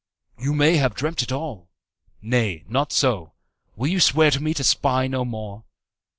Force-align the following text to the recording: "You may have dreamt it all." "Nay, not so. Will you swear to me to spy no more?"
"You 0.39 0.55
may 0.55 0.77
have 0.77 0.95
dreamt 0.95 1.21
it 1.21 1.31
all." 1.31 1.69
"Nay, 2.23 2.63
not 2.67 2.91
so. 2.91 3.33
Will 3.75 3.87
you 3.89 3.99
swear 3.99 4.31
to 4.31 4.41
me 4.41 4.51
to 4.55 4.63
spy 4.63 5.05
no 5.05 5.23
more?" 5.23 5.63